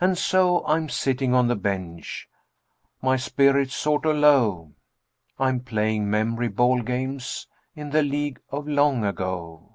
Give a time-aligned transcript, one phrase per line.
[0.00, 2.28] And so I'm sitting on the bench,
[3.02, 4.74] my spirits sort o' low,
[5.40, 9.74] And playing memory ball games in the League of Long Ago.